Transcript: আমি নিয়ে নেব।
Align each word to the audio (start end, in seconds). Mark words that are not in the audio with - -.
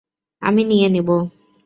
আমি 0.41 0.61
নিয়ে 0.63 0.87
নেব। 0.89 1.09